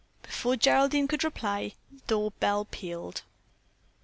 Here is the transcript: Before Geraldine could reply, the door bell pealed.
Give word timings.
Before 0.23 0.55
Geraldine 0.55 1.07
could 1.07 1.23
reply, 1.23 1.75
the 1.91 2.01
door 2.07 2.31
bell 2.39 2.65
pealed. 2.65 3.21